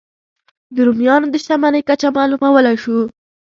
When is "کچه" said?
1.89-2.07